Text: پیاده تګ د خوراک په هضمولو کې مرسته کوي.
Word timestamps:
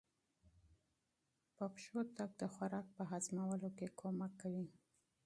پیاده 1.75 2.01
تګ 2.17 2.29
د 2.41 2.43
خوراک 2.53 2.87
په 2.95 3.01
هضمولو 3.11 3.69
کې 3.77 3.85
مرسته 4.19 4.33
کوي. 4.41 4.67